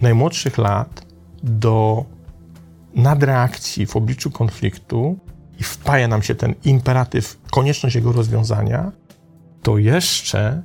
najmłodszych 0.00 0.58
lat 0.58 1.06
do 1.42 2.04
nadreakcji 2.94 3.86
w 3.86 3.96
obliczu 3.96 4.30
konfliktu 4.30 5.18
i 5.58 5.62
wpaja 5.62 6.08
nam 6.08 6.22
się 6.22 6.34
ten 6.34 6.54
imperatyw, 6.64 7.38
konieczność 7.50 7.96
jego 7.96 8.12
rozwiązania, 8.12 8.92
to 9.62 9.78
jeszcze 9.78 10.62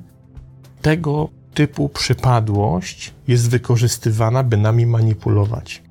tego 0.82 1.28
typu 1.54 1.88
przypadłość 1.88 3.14
jest 3.28 3.50
wykorzystywana, 3.50 4.42
by 4.42 4.56
nami 4.56 4.86
manipulować. 4.86 5.82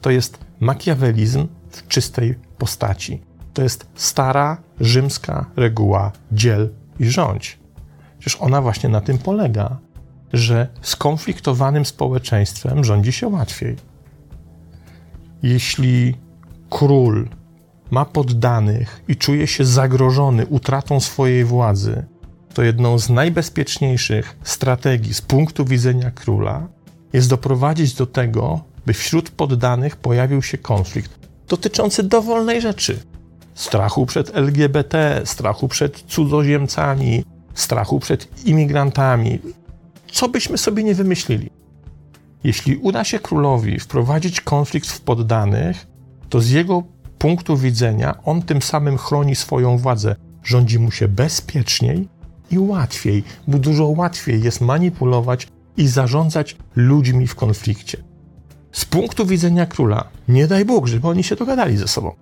To 0.00 0.10
jest 0.10 0.38
makiawelizm 0.60 1.46
w 1.70 1.88
czystej 1.88 2.34
postaci. 2.58 3.22
To 3.54 3.62
jest 3.62 3.86
stara 3.94 4.56
rzymska 4.80 5.46
reguła 5.56 6.12
dziel 6.32 6.70
i 7.00 7.06
rządź. 7.06 7.57
Przecież 8.28 8.42
ona 8.42 8.62
właśnie 8.62 8.88
na 8.88 9.00
tym 9.00 9.18
polega, 9.18 9.78
że 10.32 10.68
skonfliktowanym 10.82 11.84
społeczeństwem 11.84 12.84
rządzi 12.84 13.12
się 13.12 13.28
łatwiej. 13.28 13.76
Jeśli 15.42 16.14
król 16.70 17.28
ma 17.90 18.04
poddanych 18.04 19.02
i 19.08 19.16
czuje 19.16 19.46
się 19.46 19.64
zagrożony 19.64 20.46
utratą 20.46 21.00
swojej 21.00 21.44
władzy, 21.44 22.04
to 22.54 22.62
jedną 22.62 22.98
z 22.98 23.10
najbezpieczniejszych 23.10 24.36
strategii 24.42 25.14
z 25.14 25.20
punktu 25.20 25.64
widzenia 25.64 26.10
króla 26.10 26.68
jest 27.12 27.28
doprowadzić 27.28 27.94
do 27.94 28.06
tego, 28.06 28.60
by 28.86 28.92
wśród 28.92 29.30
poddanych 29.30 29.96
pojawił 29.96 30.42
się 30.42 30.58
konflikt 30.58 31.28
dotyczący 31.48 32.02
dowolnej 32.02 32.60
rzeczy. 32.60 32.98
Strachu 33.54 34.06
przed 34.06 34.36
LGBT, 34.36 35.20
strachu 35.24 35.68
przed 35.68 36.00
cudzoziemcami, 36.00 37.24
strachu 37.60 38.00
przed 38.00 38.46
imigrantami. 38.46 39.38
Co 40.12 40.28
byśmy 40.28 40.58
sobie 40.58 40.84
nie 40.84 40.94
wymyślili. 40.94 41.50
Jeśli 42.44 42.76
uda 42.76 43.04
się 43.04 43.18
królowi 43.18 43.80
wprowadzić 43.80 44.40
konflikt 44.40 44.88
w 44.88 45.00
poddanych, 45.00 45.86
to 46.28 46.40
z 46.40 46.50
jego 46.50 46.82
punktu 47.18 47.56
widzenia 47.56 48.22
on 48.24 48.42
tym 48.42 48.62
samym 48.62 48.98
chroni 48.98 49.34
swoją 49.36 49.78
władzę. 49.78 50.16
Rządzi 50.44 50.78
mu 50.78 50.90
się 50.90 51.08
bezpieczniej 51.08 52.08
i 52.50 52.58
łatwiej, 52.58 53.24
bo 53.48 53.58
dużo 53.58 53.86
łatwiej 53.86 54.42
jest 54.42 54.60
manipulować 54.60 55.48
i 55.76 55.88
zarządzać 55.88 56.56
ludźmi 56.76 57.26
w 57.26 57.34
konflikcie. 57.34 57.98
Z 58.72 58.84
punktu 58.84 59.26
widzenia 59.26 59.66
króla, 59.66 60.08
nie 60.28 60.46
daj 60.46 60.64
Bóg, 60.64 60.86
żeby 60.86 61.08
oni 61.08 61.24
się 61.24 61.36
dogadali 61.36 61.76
ze 61.76 61.88
sobą, 61.88 62.14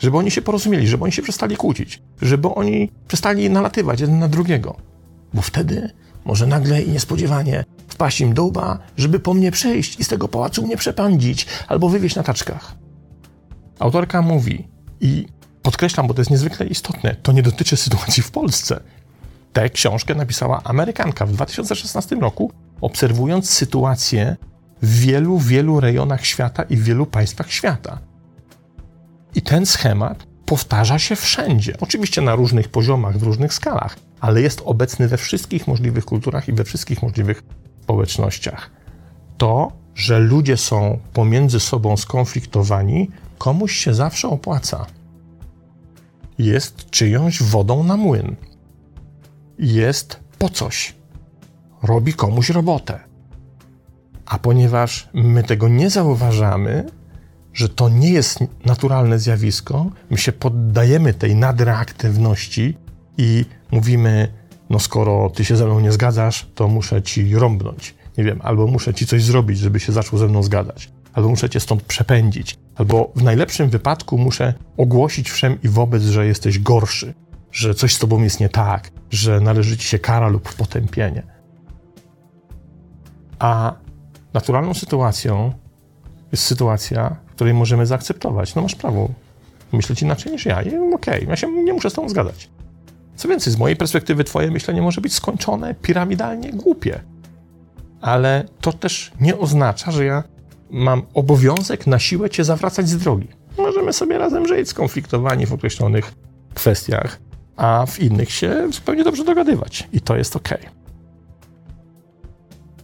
żeby 0.00 0.16
oni 0.16 0.30
się 0.30 0.42
porozumieli, 0.42 0.88
żeby 0.88 1.04
oni 1.04 1.12
się 1.12 1.22
przestali 1.22 1.56
kłócić, 1.56 2.02
żeby 2.22 2.48
oni 2.48 2.90
przestali 3.08 3.50
nalatywać 3.50 4.00
jeden 4.00 4.18
na 4.18 4.28
drugiego, 4.28 4.76
bo 5.34 5.42
wtedy 5.42 5.90
może 6.24 6.46
nagle 6.46 6.82
i 6.82 6.90
niespodziewanie 6.90 7.64
wpaść 7.88 8.20
im 8.20 8.34
do 8.34 8.44
łba, 8.44 8.78
żeby 8.96 9.20
po 9.20 9.34
mnie 9.34 9.50
przejść 9.50 10.00
i 10.00 10.04
z 10.04 10.08
tego 10.08 10.28
pałacu 10.28 10.66
mnie 10.66 10.76
przepędzić 10.76 11.46
albo 11.68 11.88
wywieźć 11.88 12.16
na 12.16 12.22
taczkach. 12.22 12.74
Autorka 13.78 14.22
mówi 14.22 14.68
i 15.00 15.26
podkreślam, 15.62 16.06
bo 16.06 16.14
to 16.14 16.20
jest 16.20 16.30
niezwykle 16.30 16.66
istotne, 16.66 17.16
to 17.22 17.32
nie 17.32 17.42
dotyczy 17.42 17.76
sytuacji 17.76 18.22
w 18.22 18.30
Polsce. 18.30 18.80
Tę 19.52 19.70
książkę 19.70 20.14
napisała 20.14 20.60
Amerykanka 20.64 21.26
w 21.26 21.32
2016 21.32 22.16
roku, 22.16 22.52
obserwując 22.80 23.50
sytuację 23.50 24.36
w 24.82 25.00
wielu, 25.00 25.38
wielu 25.38 25.80
rejonach 25.80 26.26
świata 26.26 26.62
i 26.62 26.76
w 26.76 26.82
wielu 26.82 27.06
państwach 27.06 27.52
świata. 27.52 27.98
I 29.36 29.42
ten 29.42 29.66
schemat 29.66 30.26
powtarza 30.46 30.98
się 30.98 31.16
wszędzie. 31.16 31.76
Oczywiście 31.80 32.22
na 32.22 32.34
różnych 32.34 32.68
poziomach, 32.68 33.18
w 33.18 33.22
różnych 33.22 33.54
skalach, 33.54 33.96
ale 34.20 34.42
jest 34.42 34.62
obecny 34.64 35.08
we 35.08 35.16
wszystkich 35.16 35.68
możliwych 35.68 36.04
kulturach 36.04 36.48
i 36.48 36.52
we 36.52 36.64
wszystkich 36.64 37.02
możliwych 37.02 37.42
społecznościach. 37.82 38.70
To, 39.38 39.72
że 39.94 40.18
ludzie 40.18 40.56
są 40.56 40.98
pomiędzy 41.12 41.60
sobą 41.60 41.96
skonfliktowani, 41.96 43.10
komuś 43.38 43.76
się 43.76 43.94
zawsze 43.94 44.28
opłaca. 44.28 44.86
Jest 46.38 46.90
czyjąś 46.90 47.42
wodą 47.42 47.84
na 47.84 47.96
młyn 47.96 48.36
jest 49.58 50.20
po 50.38 50.48
coś. 50.48 50.94
Robi 51.82 52.14
komuś 52.14 52.50
robotę. 52.50 53.00
A 54.26 54.38
ponieważ 54.38 55.08
my 55.14 55.42
tego 55.42 55.68
nie 55.68 55.90
zauważamy, 55.90 56.86
że 57.56 57.68
to 57.68 57.88
nie 57.88 58.10
jest 58.10 58.38
naturalne 58.64 59.18
zjawisko, 59.18 59.90
my 60.10 60.18
się 60.18 60.32
poddajemy 60.32 61.14
tej 61.14 61.36
nadreaktywności 61.36 62.76
i 63.18 63.44
mówimy, 63.70 64.28
no 64.70 64.78
skoro 64.78 65.30
ty 65.30 65.44
się 65.44 65.56
ze 65.56 65.66
mną 65.66 65.80
nie 65.80 65.92
zgadzasz, 65.92 66.46
to 66.54 66.68
muszę 66.68 67.02
ci 67.02 67.34
rąbnąć. 67.34 67.94
Nie 68.18 68.24
wiem, 68.24 68.40
albo 68.42 68.66
muszę 68.66 68.94
ci 68.94 69.06
coś 69.06 69.24
zrobić, 69.24 69.58
żeby 69.58 69.80
się 69.80 69.92
zaczął 69.92 70.18
ze 70.18 70.28
mną 70.28 70.42
zgadać, 70.42 70.92
albo 71.12 71.28
muszę 71.28 71.50
cię 71.50 71.60
stąd 71.60 71.82
przepędzić, 71.82 72.58
albo 72.74 73.12
w 73.16 73.22
najlepszym 73.22 73.70
wypadku 73.70 74.18
muszę 74.18 74.54
ogłosić 74.76 75.30
wszem 75.30 75.58
i 75.62 75.68
wobec, 75.68 76.02
że 76.02 76.26
jesteś 76.26 76.58
gorszy, 76.58 77.14
że 77.52 77.74
coś 77.74 77.94
z 77.94 77.98
tobą 77.98 78.22
jest 78.22 78.40
nie 78.40 78.48
tak, 78.48 78.90
że 79.10 79.40
należy 79.40 79.76
ci 79.76 79.88
się 79.88 79.98
kara 79.98 80.28
lub 80.28 80.54
potępienie. 80.54 81.22
A 83.38 83.74
naturalną 84.34 84.74
sytuacją 84.74 85.52
jest 86.32 86.44
sytuacja, 86.44 87.25
której 87.36 87.54
możemy 87.54 87.86
zaakceptować. 87.86 88.54
No 88.54 88.62
masz 88.62 88.74
prawo 88.74 89.08
myśleć 89.72 90.02
inaczej 90.02 90.32
niż 90.32 90.46
ja. 90.46 90.60
Okej, 90.60 90.94
okay, 90.94 91.24
ja 91.28 91.36
się 91.36 91.52
nie 91.52 91.72
muszę 91.72 91.90
z 91.90 91.92
tą 91.92 92.08
zgadzać. 92.08 92.50
Co 93.16 93.28
więcej, 93.28 93.52
z 93.52 93.56
mojej 93.56 93.76
perspektywy 93.76 94.24
twoje 94.24 94.50
myślenie 94.50 94.82
może 94.82 95.00
być 95.00 95.14
skończone, 95.14 95.74
piramidalnie 95.74 96.52
głupie. 96.52 97.00
Ale 98.00 98.44
to 98.60 98.72
też 98.72 99.12
nie 99.20 99.38
oznacza, 99.38 99.90
że 99.90 100.04
ja 100.04 100.22
mam 100.70 101.02
obowiązek 101.14 101.86
na 101.86 101.98
siłę 101.98 102.30
cię 102.30 102.44
zawracać 102.44 102.88
z 102.88 102.96
drogi. 102.96 103.28
Możemy 103.58 103.92
sobie 103.92 104.18
razem 104.18 104.46
żyć 104.46 104.68
skonfliktowani 104.68 105.46
w 105.46 105.52
określonych 105.52 106.14
kwestiach, 106.54 107.18
a 107.56 107.86
w 107.86 108.00
innych 108.00 108.32
się 108.32 108.68
zupełnie 108.72 109.04
dobrze 109.04 109.24
dogadywać. 109.24 109.88
I 109.92 110.00
to 110.00 110.16
jest 110.16 110.36
ok. 110.36 110.48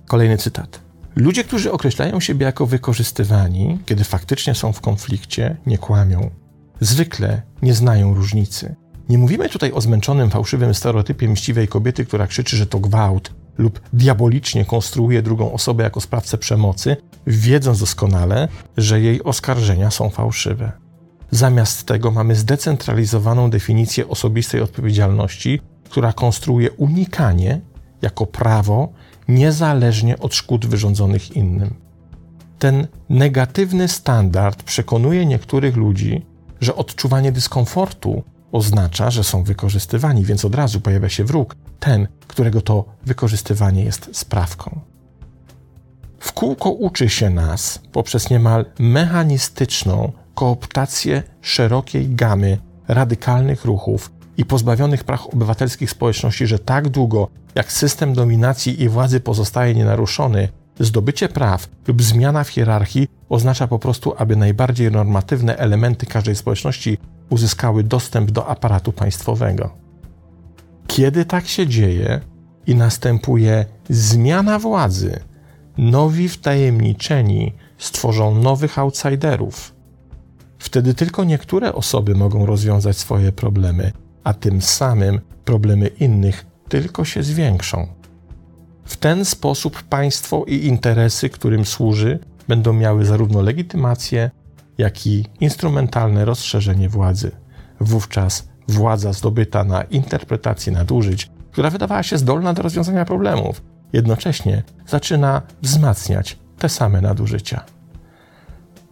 Kolejny 0.07 0.39
cytat. 0.39 0.82
Ludzie, 1.16 1.45
którzy 1.45 1.73
określają 1.73 2.21
siebie 2.21 2.47
jako 2.47 2.66
wykorzystywani, 2.66 3.78
kiedy 3.87 4.04
faktycznie 4.04 4.54
są 4.54 4.73
w 4.73 4.81
konflikcie, 4.81 5.57
nie 5.66 5.78
kłamią. 5.78 6.31
Zwykle 6.81 7.42
nie 7.62 7.75
znają 7.75 8.14
różnicy. 8.14 8.75
Nie 9.09 9.19
mówimy 9.19 9.49
tutaj 9.49 9.73
o 9.73 9.81
zmęczonym, 9.81 10.31
fałszywym 10.31 10.75
stereotypie 10.75 11.28
mściwej 11.28 11.69
kobiety, 11.69 12.04
która 12.04 12.26
krzyczy, 12.26 12.57
że 12.57 12.66
to 12.66 12.78
gwałt 12.78 13.35
lub 13.59 13.81
diabolicznie 13.92 14.64
konstruuje 14.64 15.23
drugą 15.23 15.52
osobę 15.52 15.85
jako 15.85 16.00
sprawcę 16.00 16.38
przemocy, 16.38 16.97
wiedząc 17.26 17.81
doskonale, 17.81 18.49
że 18.76 19.00
jej 19.00 19.23
oskarżenia 19.23 19.90
są 19.90 20.11
fałszywe. 20.11 20.73
Zamiast 21.31 21.87
tego 21.87 22.11
mamy 22.11 22.35
zdecentralizowaną 22.35 23.50
definicję 23.50 24.09
osobistej 24.09 24.61
odpowiedzialności, 24.61 25.61
która 25.85 26.12
konstruuje 26.12 26.71
unikanie 26.71 27.61
jako 28.02 28.26
prawo 28.26 28.92
niezależnie 29.35 30.19
od 30.19 30.35
szkód 30.35 30.67
wyrządzonych 30.67 31.37
innym. 31.37 31.75
Ten 32.59 32.87
negatywny 33.09 33.89
standard 33.89 34.62
przekonuje 34.62 35.27
niektórych 35.27 35.77
ludzi, 35.77 36.27
że 36.61 36.77
odczuwanie 36.77 37.33
dyskomfortu 37.33 38.23
oznacza, 38.53 39.11
że 39.11 39.25
są 39.25 39.45
wykorzystywani, 39.45 40.25
więc 40.25 40.45
od 40.45 40.55
razu 40.55 40.81
pojawia 40.81 41.09
się 41.09 41.25
wróg, 41.25 41.57
ten, 41.81 42.09
którego 42.29 42.61
to 42.61 42.85
wykorzystywanie 43.07 43.85
jest 43.85 44.09
sprawką. 44.12 44.81
W 46.19 46.33
kółko 46.33 46.71
uczy 46.71 47.09
się 47.09 47.31
nas 47.31 47.81
poprzez 47.93 48.31
niemal 48.31 48.65
mechanistyczną 48.79 50.12
kooptację 50.35 51.23
szerokiej 51.41 52.15
gamy 52.15 52.59
radykalnych 52.89 53.65
ruchów 53.65 54.12
i 54.37 54.45
pozbawionych 54.45 55.05
praw 55.05 55.27
obywatelskich 55.27 55.91
społeczności, 55.91 56.47
że 56.47 56.59
tak 56.59 56.89
długo 56.89 57.29
jak 57.55 57.73
system 57.73 58.15
dominacji 58.15 58.83
i 58.83 58.89
władzy 58.89 59.21
pozostaje 59.21 59.75
nienaruszony, 59.75 60.49
zdobycie 60.81 61.29
praw 61.29 61.69
lub 61.89 62.03
zmiana 62.03 62.45
w 62.45 62.49
hierarchii 62.49 63.09
oznacza 63.29 63.69
po 63.69 63.79
prostu, 63.79 64.15
aby 64.19 64.37
najbardziej 64.37 64.91
normatywne 64.91 65.57
elementy 65.57 66.07
każdej 66.07 66.37
społeczności 66.37 66.99
uzyskały 67.31 67.85
dostęp 67.85 68.31
do 68.31 68.47
aparatu 68.47 68.93
państwowego. 68.93 69.71
Kiedy 70.87 71.25
tak 71.25 71.47
się 71.47 71.67
dzieje 71.67 72.21
i 72.67 72.75
następuje 72.75 73.65
zmiana 73.91 74.59
władzy, 74.59 75.21
nowi 75.79 76.29
wtajemniczeni 76.29 77.53
stworzą 77.79 78.35
nowych 78.35 78.79
outsiderów. 78.79 79.75
Wtedy 80.59 80.95
tylko 80.95 81.25
niektóre 81.25 81.73
osoby 81.73 82.15
mogą 82.15 82.47
rozwiązać 82.47 82.99
swoje 82.99 83.33
problemy, 83.33 83.93
a 84.25 84.35
tym 84.35 84.62
samym 84.62 85.21
problemy 85.45 85.87
innych 85.87 86.47
tylko 86.69 87.05
się 87.05 87.23
zwiększą. 87.23 87.87
W 88.85 88.97
ten 88.97 89.25
sposób 89.25 89.83
państwo 89.83 90.45
i 90.45 90.55
interesy, 90.67 91.29
którym 91.29 91.64
służy, 91.64 92.19
będą 92.49 92.73
miały 92.73 93.05
zarówno 93.05 93.43
legitymację, 93.43 94.31
jak 94.79 95.07
i 95.07 95.26
instrumentalne 95.41 96.25
rozszerzenie 96.25 96.88
władzy. 96.88 97.31
Wówczas 97.81 98.49
władza 98.69 99.12
zdobyta 99.12 99.64
na 99.64 99.83
interpretacji 99.83 100.73
nadużyć, 100.73 101.31
która 101.50 101.71
wydawała 101.71 102.02
się 102.02 102.19
zdolna 102.19 102.52
do 102.52 102.62
rozwiązania 102.62 103.05
problemów, 103.05 103.62
jednocześnie 103.93 104.62
zaczyna 104.87 105.43
wzmacniać 105.62 106.38
te 106.59 106.69
same 106.69 107.00
nadużycia. 107.00 107.64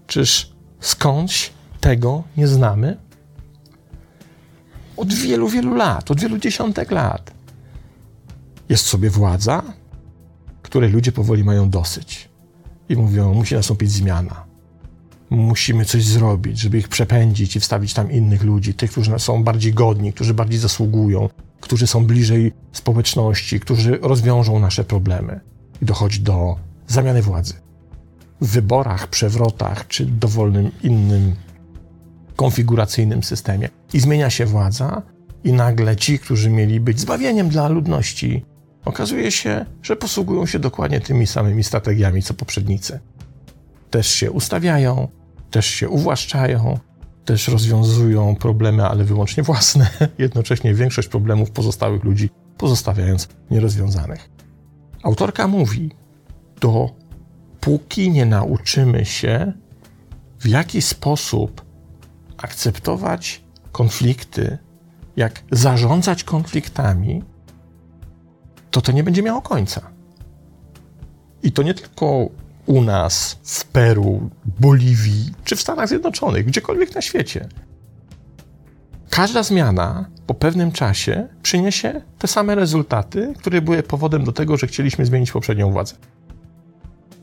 Czyż 0.07 0.53
skądś 0.81 1.53
tego 1.81 2.23
nie 2.37 2.49
znamy? 2.49 2.97
Od 5.01 5.15
wielu, 5.15 5.49
wielu 5.49 5.75
lat, 5.75 6.11
od 6.11 6.21
wielu 6.21 6.39
dziesiątek 6.39 6.91
lat. 6.91 7.31
Jest 8.69 8.87
sobie 8.87 9.11
władza, 9.11 9.63
której 10.63 10.91
ludzie 10.91 11.13
powoli 11.13 11.45
mają 11.45 11.71
dosyć 11.71 12.29
i 12.89 12.97
mówią: 12.97 13.35
musi 13.35 13.55
nastąpić 13.55 13.91
zmiana. 13.91 14.45
Musimy 15.31 15.85
coś 15.85 16.05
zrobić, 16.05 16.59
żeby 16.59 16.79
ich 16.79 16.89
przepędzić 16.89 17.57
i 17.57 17.61
wstawić 17.61 17.95
tam 17.95 18.13
innych 18.13 18.43
ludzi, 18.43 18.75
tych, 18.75 18.91
którzy 18.91 19.19
są 19.19 19.45
bardziej 19.45 19.73
godni, 19.75 20.13
którzy 20.13 20.35
bardziej 20.35 20.59
zasługują, 20.59 21.29
którzy 21.61 21.87
są 21.87 22.07
bliżej 22.07 22.53
społeczności, 22.73 23.61
którzy 23.61 23.99
rozwiążą 24.03 24.59
nasze 24.59 24.85
problemy. 24.85 25.41
I 25.83 25.85
dochodzi 25.85 26.21
do 26.21 26.57
zamiany 26.89 27.23
władzy. 27.23 27.55
W 28.41 28.47
wyborach, 28.47 29.07
przewrotach 29.07 29.89
czy 29.89 30.07
dowolnym 30.07 30.71
innym 30.83 31.35
konfiguracyjnym 32.41 33.23
systemie. 33.23 33.69
I 33.93 34.01
zmienia 34.01 34.31
się 34.31 34.47
władza, 34.47 35.03
i 35.45 35.53
nagle 35.53 35.97
ci, 35.97 36.19
którzy 36.19 36.51
mieli 36.51 36.81
być 36.81 37.01
zbawieniem 37.01 37.49
dla 37.49 37.69
ludności, 37.69 38.45
okazuje 38.85 39.33
się, 39.33 39.67
że 39.83 39.97
posługują 39.97 40.47
się 40.47 40.59
dokładnie 40.59 41.01
tymi 41.01 41.27
samymi 41.27 41.65
strategiami 41.65 42.23
co 42.23 42.35
poprzednicy. 42.35 43.01
Też 43.91 44.07
się 44.07 44.31
ustawiają, 44.31 45.09
też 45.51 45.67
się 45.67 45.89
uwłaszczają, 45.89 46.79
też 47.25 47.49
rozwiązują 47.49 48.37
problemy, 48.37 48.87
ale 48.87 49.05
wyłącznie 49.05 49.43
własne, 49.43 49.91
jednocześnie 50.19 50.75
większość 50.75 51.09
problemów 51.09 51.51
pozostałych 51.51 52.05
ludzi 52.05 52.31
pozostawiając 52.59 53.29
nierozwiązanych. 53.51 54.31
Autorka 55.03 55.47
mówi: 55.47 55.91
Dopóki 56.61 58.11
nie 58.11 58.27
nauczymy 58.27 59.05
się, 59.05 59.53
w 60.39 60.49
jaki 60.49 60.83
sposób 60.83 61.70
akceptować 62.43 63.45
konflikty, 63.73 64.59
jak 65.17 65.43
zarządzać 65.51 66.25
konfliktami, 66.25 67.25
to 68.71 68.81
to 68.81 68.93
nie 68.93 69.05
będzie 69.05 69.23
miało 69.23 69.43
końca. 69.43 69.91
I 71.43 71.53
to 71.53 71.63
nie 71.63 71.75
tylko 71.75 72.29
u 72.67 72.83
nas, 72.83 73.39
w 73.43 73.65
Peru, 73.65 74.31
Boliwii 74.61 75.33
czy 75.45 75.57
w 75.57 75.61
Stanach 75.61 75.89
Zjednoczonych, 75.89 76.47
gdziekolwiek 76.47 76.95
na 76.95 77.01
świecie. 77.01 77.49
Każda 79.11 79.43
zmiana 79.43 80.09
po 80.27 80.35
pewnym 80.35 80.73
czasie 80.73 81.29
przyniesie 81.43 82.03
te 82.19 82.29
same 82.29 82.55
rezultaty, 82.55 83.35
które 83.39 83.63
były 83.63 83.83
powodem 83.83 84.25
do 84.25 84.33
tego, 84.33 84.57
że 84.57 84.67
chcieliśmy 84.67 85.07
zmienić 85.07 85.33
poprzednią 85.33 85.73
władzę. 85.73 85.95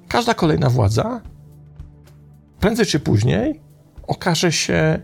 Każda 0.08 0.34
kolejna 0.34 0.70
władza 0.70 1.22
prędzej 2.60 2.86
czy 2.86 3.00
później 3.00 3.67
okaże 4.08 4.52
się 4.52 5.00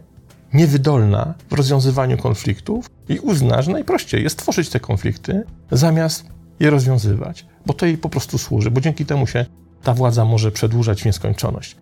niewydolna 0.53 1.33
w 1.49 1.53
rozwiązywaniu 1.53 2.17
konfliktów 2.17 2.89
i 3.09 3.19
uzna, 3.19 3.61
że 3.61 3.71
najprościej 3.71 4.23
jest 4.23 4.37
tworzyć 4.37 4.69
te 4.69 4.79
konflikty 4.79 5.43
zamiast 5.71 6.25
je 6.59 6.69
rozwiązywać, 6.69 7.45
bo 7.65 7.73
to 7.73 7.85
jej 7.85 7.97
po 7.97 8.09
prostu 8.09 8.37
służy, 8.37 8.71
bo 8.71 8.81
dzięki 8.81 9.05
temu 9.05 9.27
się 9.27 9.45
ta 9.83 9.93
władza 9.93 10.25
może 10.25 10.51
przedłużać 10.51 11.01
w 11.01 11.05
nieskończoność. 11.05 11.75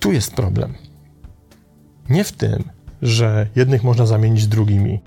Tu 0.00 0.12
jest 0.12 0.34
problem. 0.34 0.74
Nie 2.08 2.24
w 2.24 2.32
tym, 2.32 2.64
że 3.02 3.46
jednych 3.56 3.84
można 3.84 4.06
zamienić 4.06 4.46
drugimi, 4.46 5.00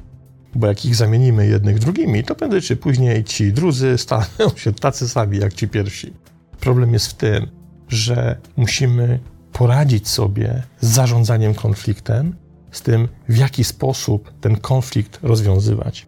bo 0.56 0.68
jak 0.68 0.86
ich 0.86 0.96
zamienimy 0.96 1.48
jednych 1.48 1.80
drugimi, 1.80 2.24
to 2.24 2.36
prędzej 2.36 2.62
czy 2.62 2.76
później 2.76 3.24
ci 3.24 3.54
drudzy 3.54 3.98
staną 3.98 4.50
się 4.56 4.74
tacy 4.74 5.10
sami 5.10 5.38
jak 5.38 5.54
ci 5.54 5.68
pierwsi. 5.68 6.14
Problem 6.60 6.94
jest 6.94 7.08
w 7.08 7.14
tym, 7.14 7.48
że 7.90 8.38
musimy 8.58 9.20
poradzić 9.54 10.08
sobie 10.08 10.64
z 10.82 10.88
zarządzaniem 10.88 11.54
konfliktem, 11.54 12.36
z 12.72 12.82
tym, 12.82 13.08
w 13.30 13.38
jaki 13.38 13.64
sposób 13.64 14.34
ten 14.42 14.58
konflikt 14.58 15.20
rozwiązywać. 15.24 16.06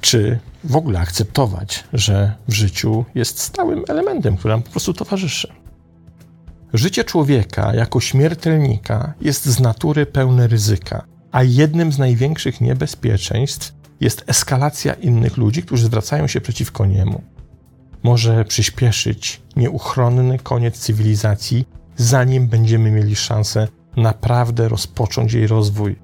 Czy 0.00 0.38
w 0.64 0.76
ogóle 0.76 1.00
akceptować, 1.00 1.84
że 1.92 2.34
w 2.48 2.52
życiu 2.52 3.04
jest 3.14 3.38
stałym 3.38 3.84
elementem, 3.88 4.36
który 4.36 4.54
nam 4.54 4.62
po 4.62 4.70
prostu 4.70 4.92
towarzyszy. 4.94 5.52
Życie 6.72 7.04
człowieka 7.04 7.74
jako 7.74 8.00
śmiertelnika 8.00 9.14
jest 9.20 9.46
z 9.46 9.60
natury 9.60 10.06
pełne 10.06 10.46
ryzyka, 10.46 11.04
a 11.32 11.42
jednym 11.42 11.92
z 11.92 11.98
największych 11.98 12.60
niebezpieczeństw 12.60 13.72
jest 14.00 14.24
eskalacja 14.26 14.94
innych 14.94 15.36
ludzi, 15.36 15.62
którzy 15.62 15.86
zwracają 15.86 16.26
się 16.26 16.40
przeciwko 16.40 16.86
niemu. 16.86 17.22
Może 18.02 18.44
przyspieszyć 18.44 19.42
nieuchronny 19.56 20.38
koniec 20.38 20.78
cywilizacji, 20.78 21.66
zanim 21.98 22.46
będziemy 22.46 22.90
mieli 22.90 23.16
szansę 23.16 23.68
naprawdę 23.96 24.68
rozpocząć 24.68 25.32
jej 25.32 25.46
rozwój. 25.46 25.96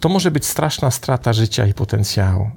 To 0.00 0.08
może 0.08 0.30
być 0.30 0.46
straszna 0.46 0.90
strata 0.90 1.32
życia 1.32 1.66
i 1.66 1.74
potencjału. 1.74 2.50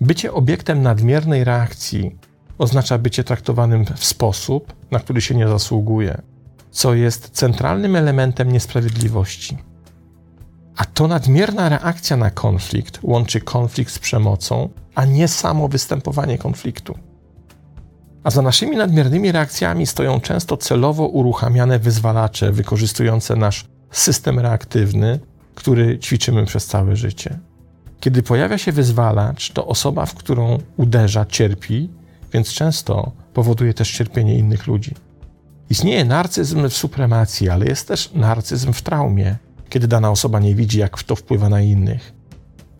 Bycie 0.00 0.32
obiektem 0.32 0.82
nadmiernej 0.82 1.44
reakcji 1.44 2.18
oznacza 2.58 2.98
bycie 2.98 3.24
traktowanym 3.24 3.84
w 3.96 4.04
sposób, 4.04 4.72
na 4.90 4.98
który 4.98 5.20
się 5.20 5.34
nie 5.34 5.48
zasługuje, 5.48 6.22
co 6.70 6.94
jest 6.94 7.30
centralnym 7.30 7.96
elementem 7.96 8.52
niesprawiedliwości. 8.52 9.58
A 10.76 10.84
to 10.84 11.08
nadmierna 11.08 11.68
reakcja 11.68 12.16
na 12.16 12.30
konflikt 12.30 12.98
łączy 13.02 13.40
konflikt 13.40 13.92
z 13.92 13.98
przemocą, 13.98 14.68
a 14.94 15.04
nie 15.04 15.28
samo 15.28 15.68
występowanie 15.68 16.38
konfliktu. 16.38 16.98
A 18.24 18.30
za 18.30 18.42
naszymi 18.42 18.76
nadmiernymi 18.76 19.32
reakcjami 19.32 19.86
stoją 19.86 20.20
często 20.20 20.56
celowo 20.56 21.06
uruchamiane 21.06 21.78
wyzwalacze 21.78 22.52
wykorzystujące 22.52 23.36
nasz 23.36 23.64
system 23.90 24.38
reaktywny, 24.38 25.18
który 25.54 25.98
ćwiczymy 25.98 26.46
przez 26.46 26.66
całe 26.66 26.96
życie. 26.96 27.38
Kiedy 28.00 28.22
pojawia 28.22 28.58
się 28.58 28.72
wyzwalacz, 28.72 29.52
to 29.52 29.66
osoba, 29.66 30.06
w 30.06 30.14
którą 30.14 30.58
uderza, 30.76 31.26
cierpi, 31.26 31.90
więc 32.32 32.48
często 32.48 33.12
powoduje 33.34 33.74
też 33.74 33.92
cierpienie 33.92 34.38
innych 34.38 34.66
ludzi. 34.66 34.94
Istnieje 35.70 36.04
narcyzm 36.04 36.68
w 36.68 36.76
supremacji, 36.76 37.48
ale 37.48 37.66
jest 37.66 37.88
też 37.88 38.12
narcyzm 38.14 38.72
w 38.72 38.82
traumie, 38.82 39.36
kiedy 39.68 39.88
dana 39.88 40.10
osoba 40.10 40.40
nie 40.40 40.54
widzi, 40.54 40.78
jak 40.78 41.02
to 41.02 41.16
wpływa 41.16 41.48
na 41.48 41.60
innych. 41.60 42.12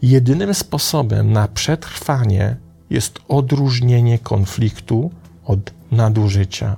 Jedynym 0.03 0.55
sposobem 0.55 1.33
na 1.33 1.49
przetrwanie 1.49 2.57
jest 2.91 3.19
odróżnienie 3.29 4.19
konfliktu 4.19 5.11
od 5.45 5.73
nadużycia. 5.91 6.77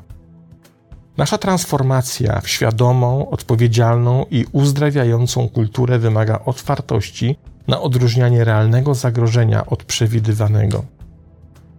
Nasza 1.17 1.39
transformacja 1.39 2.41
w 2.41 2.49
świadomą, 2.49 3.31
odpowiedzialną 3.31 4.27
i 4.31 4.45
uzdrawiającą 4.53 5.49
kulturę 5.49 5.99
wymaga 5.99 6.41
otwartości 6.45 7.37
na 7.67 7.81
odróżnianie 7.81 8.45
realnego 8.45 8.95
zagrożenia 8.95 9.67
od 9.67 9.85
przewidywanego. 9.85 10.85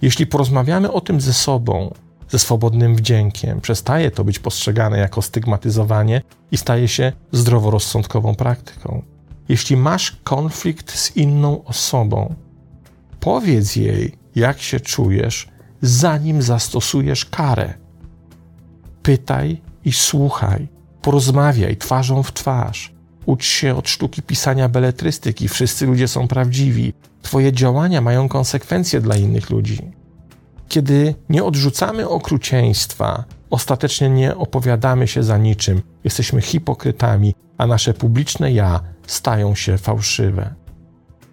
Jeśli 0.01 0.27
porozmawiamy 0.27 0.91
o 0.91 1.01
tym 1.01 1.21
ze 1.21 1.33
sobą, 1.33 1.93
ze 2.29 2.39
swobodnym 2.39 2.95
wdziękiem, 2.95 3.61
przestaje 3.61 4.11
to 4.11 4.23
być 4.23 4.39
postrzegane 4.39 4.97
jako 4.97 5.21
stygmatyzowanie 5.21 6.21
i 6.51 6.57
staje 6.57 6.87
się 6.87 7.11
zdroworozsądkową 7.31 8.35
praktyką. 8.35 9.01
Jeśli 9.49 9.77
masz 9.77 10.17
konflikt 10.23 10.91
z 10.91 11.17
inną 11.17 11.63
osobą, 11.63 12.35
powiedz 13.19 13.75
jej, 13.75 14.17
jak 14.35 14.61
się 14.61 14.79
czujesz, 14.79 15.47
zanim 15.81 16.41
zastosujesz 16.41 17.25
karę. 17.25 17.73
Pytaj 19.03 19.61
i 19.85 19.91
słuchaj, 19.91 20.67
porozmawiaj 21.01 21.77
twarzą 21.77 22.23
w 22.23 22.33
twarz. 22.33 22.95
Ucz 23.25 23.45
się 23.45 23.75
od 23.75 23.89
sztuki 23.89 24.21
pisania 24.21 24.69
beletrystyki. 24.69 25.47
Wszyscy 25.47 25.85
ludzie 25.85 26.07
są 26.07 26.27
prawdziwi. 26.27 26.93
Twoje 27.21 27.53
działania 27.53 28.01
mają 28.01 28.29
konsekwencje 28.29 29.01
dla 29.01 29.15
innych 29.15 29.49
ludzi. 29.49 29.91
Kiedy 30.67 31.15
nie 31.29 31.43
odrzucamy 31.43 32.09
okrucieństwa, 32.09 33.23
ostatecznie 33.49 34.09
nie 34.09 34.35
opowiadamy 34.35 35.07
się 35.07 35.23
za 35.23 35.37
niczym, 35.37 35.81
jesteśmy 36.03 36.41
hipokrytami, 36.41 37.35
a 37.57 37.67
nasze 37.67 37.93
publiczne 37.93 38.51
ja 38.51 38.79
stają 39.07 39.55
się 39.55 39.77
fałszywe. 39.77 40.53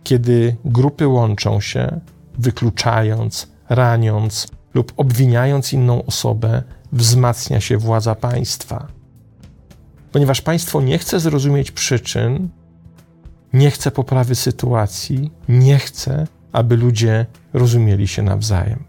Kiedy 0.04 0.56
grupy 0.64 1.08
łączą 1.08 1.60
się, 1.60 2.00
wykluczając, 2.38 3.51
raniąc 3.74 4.48
lub 4.74 4.92
obwiniając 4.96 5.72
inną 5.72 6.04
osobę, 6.04 6.62
wzmacnia 6.92 7.60
się 7.60 7.78
władza 7.78 8.14
państwa. 8.14 8.86
Ponieważ 10.12 10.40
państwo 10.40 10.80
nie 10.80 10.98
chce 10.98 11.20
zrozumieć 11.20 11.70
przyczyn, 11.70 12.48
nie 13.52 13.70
chce 13.70 13.90
poprawy 13.90 14.34
sytuacji, 14.34 15.30
nie 15.48 15.78
chce, 15.78 16.26
aby 16.52 16.76
ludzie 16.76 17.26
rozumieli 17.52 18.08
się 18.08 18.22
nawzajem. 18.22 18.84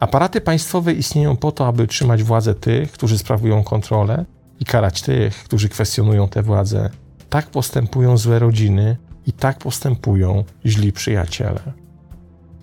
Aparaty 0.00 0.40
państwowe 0.40 0.92
istnieją 0.92 1.36
po 1.36 1.52
to, 1.52 1.66
aby 1.66 1.86
trzymać 1.86 2.22
władzę 2.22 2.54
tych, 2.54 2.92
którzy 2.92 3.18
sprawują 3.18 3.62
kontrolę 3.62 4.24
i 4.60 4.64
karać 4.64 5.02
tych, 5.02 5.44
którzy 5.44 5.68
kwestionują 5.68 6.28
tę 6.28 6.42
władzę. 6.42 6.90
Tak 7.30 7.46
postępują 7.46 8.16
złe 8.16 8.38
rodziny 8.38 8.96
i 9.26 9.32
tak 9.32 9.58
postępują 9.58 10.44
źli 10.66 10.92
przyjaciele. 10.92 11.85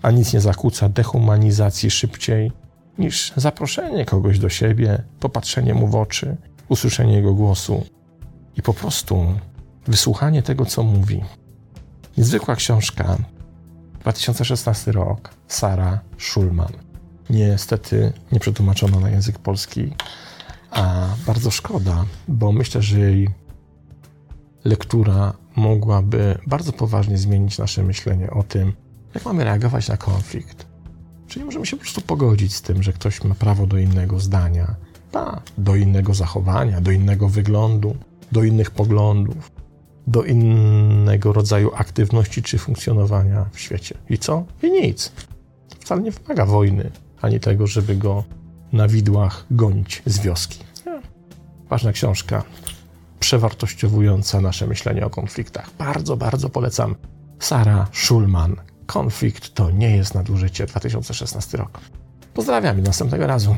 A 0.04 0.10
nic 0.10 0.32
nie 0.32 0.40
zakłóca 0.40 0.88
dehumanizacji 0.88 1.90
szybciej 1.90 2.52
niż 2.98 3.32
zaproszenie 3.36 4.04
kogoś 4.04 4.38
do 4.38 4.48
siebie, 4.48 5.02
popatrzenie 5.20 5.74
mu 5.74 5.88
w 5.88 5.94
oczy, 5.94 6.36
usłyszenie 6.68 7.14
jego 7.14 7.34
głosu 7.34 7.84
i 8.56 8.62
po 8.62 8.74
prostu 8.74 9.34
wysłuchanie 9.86 10.42
tego, 10.42 10.66
co 10.66 10.82
mówi. 10.82 11.24
Niezwykła 12.16 12.56
książka, 12.56 13.16
2016 14.00 14.92
rok, 14.92 15.30
Sara 15.48 16.00
Schulman. 16.18 16.72
Niestety 17.30 18.12
nie 18.32 18.40
przetłumaczono 18.40 19.00
na 19.00 19.10
język 19.10 19.38
polski, 19.38 19.92
a 20.70 21.08
bardzo 21.26 21.50
szkoda, 21.50 22.04
bo 22.28 22.52
myślę, 22.52 22.82
że 22.82 23.00
jej 23.00 23.30
lektura 24.64 25.32
mogłaby 25.56 26.38
bardzo 26.46 26.72
poważnie 26.72 27.18
zmienić 27.18 27.58
nasze 27.58 27.82
myślenie 27.82 28.30
o 28.30 28.42
tym, 28.42 28.83
jak 29.14 29.24
mamy 29.24 29.44
reagować 29.44 29.88
na 29.88 29.96
konflikt. 29.96 30.66
Czyli 31.26 31.44
możemy 31.44 31.66
się 31.66 31.76
po 31.76 31.82
prostu 31.82 32.00
pogodzić 32.00 32.54
z 32.54 32.62
tym, 32.62 32.82
że 32.82 32.92
ktoś 32.92 33.24
ma 33.24 33.34
prawo 33.34 33.66
do 33.66 33.78
innego 33.78 34.20
zdania, 34.20 34.74
do 35.58 35.76
innego 35.76 36.14
zachowania, 36.14 36.80
do 36.80 36.90
innego 36.90 37.28
wyglądu, 37.28 37.96
do 38.32 38.42
innych 38.42 38.70
poglądów, 38.70 39.52
do 40.06 40.22
innego 40.22 41.32
rodzaju 41.32 41.70
aktywności 41.74 42.42
czy 42.42 42.58
funkcjonowania 42.58 43.46
w 43.52 43.60
świecie. 43.60 43.94
I 44.10 44.18
co? 44.18 44.44
I 44.62 44.70
nic. 44.70 45.12
To 45.68 45.76
wcale 45.80 46.02
nie 46.02 46.10
wymaga 46.10 46.46
wojny, 46.46 46.90
ani 47.20 47.40
tego, 47.40 47.66
żeby 47.66 47.96
go 47.96 48.24
na 48.72 48.88
widłach 48.88 49.46
gonić 49.50 50.02
z 50.06 50.18
wioski. 50.18 50.64
Ważna 51.70 51.92
książka, 51.92 52.42
przewartościowująca 53.20 54.40
nasze 54.40 54.66
myślenie 54.66 55.06
o 55.06 55.10
konfliktach. 55.10 55.70
Bardzo, 55.78 56.16
bardzo 56.16 56.48
polecam. 56.48 56.94
Sara 57.38 57.86
Schulman. 57.92 58.56
Konflikt 58.86 59.54
to 59.54 59.70
nie 59.70 59.96
jest 59.96 60.14
nadużycie. 60.14 60.66
2016 60.66 61.58
rok. 61.58 61.80
Pozdrawiam 62.34 62.78
i 62.78 62.82
następnego 62.82 63.26
razu. 63.26 63.56